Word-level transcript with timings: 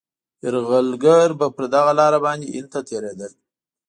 یرغلګر 0.43 1.29
به 1.39 1.47
پر 1.55 1.63
دغه 1.73 1.91
لاره 1.99 2.19
باندي 2.25 2.47
هند 2.55 2.67
ته 2.73 2.79
تېرېدل. 2.87 3.31